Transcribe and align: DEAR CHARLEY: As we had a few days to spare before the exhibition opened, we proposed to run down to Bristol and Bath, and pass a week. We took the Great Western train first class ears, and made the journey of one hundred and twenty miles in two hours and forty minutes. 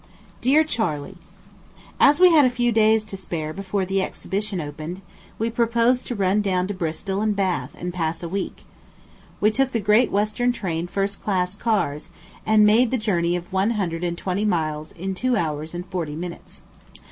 DEAR 0.41 0.63
CHARLEY: 0.63 1.15
As 1.99 2.19
we 2.19 2.31
had 2.31 2.43
a 2.43 2.49
few 2.49 2.71
days 2.71 3.05
to 3.05 3.15
spare 3.15 3.53
before 3.53 3.85
the 3.85 4.01
exhibition 4.01 4.59
opened, 4.59 5.01
we 5.37 5.47
proposed 5.47 6.07
to 6.07 6.15
run 6.15 6.41
down 6.41 6.65
to 6.65 6.73
Bristol 6.73 7.21
and 7.21 7.35
Bath, 7.35 7.75
and 7.77 7.93
pass 7.93 8.23
a 8.23 8.27
week. 8.27 8.63
We 9.39 9.51
took 9.51 9.73
the 9.73 9.79
Great 9.79 10.09
Western 10.09 10.53
train 10.53 10.87
first 10.87 11.21
class 11.21 11.55
ears, 11.67 12.09
and 12.47 12.65
made 12.65 12.89
the 12.89 12.97
journey 12.97 13.35
of 13.35 13.53
one 13.53 13.69
hundred 13.77 14.03
and 14.03 14.17
twenty 14.17 14.43
miles 14.43 14.91
in 14.91 15.13
two 15.13 15.37
hours 15.37 15.75
and 15.75 15.85
forty 15.85 16.15
minutes. 16.15 16.63